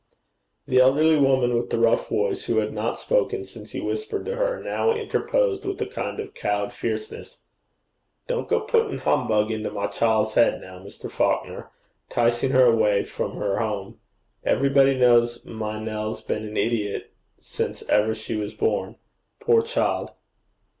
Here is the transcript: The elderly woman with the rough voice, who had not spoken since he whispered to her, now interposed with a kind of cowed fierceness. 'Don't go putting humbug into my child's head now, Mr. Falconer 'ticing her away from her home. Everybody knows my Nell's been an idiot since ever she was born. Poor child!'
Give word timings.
The 0.65 0.79
elderly 0.79 1.19
woman 1.19 1.55
with 1.55 1.69
the 1.69 1.77
rough 1.77 2.09
voice, 2.09 2.45
who 2.45 2.57
had 2.57 2.73
not 2.73 2.97
spoken 2.97 3.45
since 3.45 3.69
he 3.69 3.79
whispered 3.79 4.25
to 4.25 4.35
her, 4.35 4.59
now 4.59 4.91
interposed 4.95 5.63
with 5.63 5.79
a 5.79 5.85
kind 5.85 6.19
of 6.19 6.33
cowed 6.33 6.73
fierceness. 6.73 7.37
'Don't 8.27 8.47
go 8.49 8.61
putting 8.61 8.97
humbug 8.97 9.51
into 9.51 9.69
my 9.69 9.85
child's 9.85 10.33
head 10.33 10.59
now, 10.59 10.79
Mr. 10.79 11.11
Falconer 11.11 11.69
'ticing 12.09 12.49
her 12.49 12.65
away 12.65 13.03
from 13.03 13.33
her 13.35 13.59
home. 13.59 13.99
Everybody 14.43 14.97
knows 14.97 15.45
my 15.45 15.79
Nell's 15.79 16.23
been 16.23 16.47
an 16.47 16.57
idiot 16.57 17.11
since 17.37 17.83
ever 17.87 18.15
she 18.15 18.35
was 18.35 18.55
born. 18.55 18.95
Poor 19.39 19.61
child!' 19.61 20.09